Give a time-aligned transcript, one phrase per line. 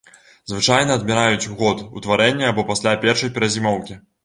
[0.51, 4.03] Звычайна адміраюць у год утварэння або пасля першай перазімоўкі.